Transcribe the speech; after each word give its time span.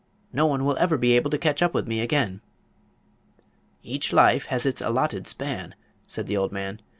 No 0.33 0.47
one 0.47 0.65
will 0.65 0.79
ever 0.79 0.97
be 0.97 1.11
able 1.15 1.29
to 1.29 1.37
catch 1.37 1.61
up 1.61 1.75
with 1.75 1.87
me 1.87 1.99
again." 2.01 2.41
"Each 3.83 4.11
life 4.11 4.47
has 4.47 4.65
its 4.65 4.81
allotted 4.81 5.27
span," 5.27 5.75
said 6.07 6.25
the 6.25 6.37
old 6.37 6.51
man. 6.51 6.81